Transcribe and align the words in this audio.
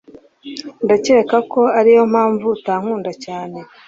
Ndakeka 0.83 1.37
ko 1.51 1.61
ariyo 1.79 2.03
mpamvu 2.13 2.45
utankunda 2.55 3.11
cyane. 3.25 3.57